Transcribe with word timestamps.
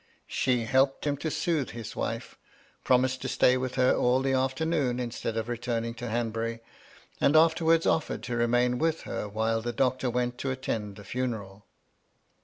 She 0.25 0.65
helped 0.65 1.05
him 1.05 1.15
to 1.17 1.29
soothe 1.29 1.69
his 1.69 1.95
wife, 1.95 2.35
promised 2.83 3.21
to 3.21 3.27
stay 3.27 3.55
with 3.55 3.75
her 3.75 3.93
all 3.95 4.21
the 4.23 4.33
afternoon 4.33 4.99
instead 4.99 5.37
of 5.37 5.45
retummg 5.45 5.95
to 5.97 6.09
Hanbury, 6.09 6.61
and 7.19 7.35
afterwards 7.35 7.85
offered 7.85 8.23
to 8.23 8.35
remain 8.35 8.79
with 8.79 9.01
her 9.01 9.29
while 9.29 9.61
the 9.61 9.71
Doctor 9.73 10.09
went 10.09 10.39
to 10.39 10.49
attend 10.49 10.95
the 10.95 11.03
ftmeral. 11.03 11.61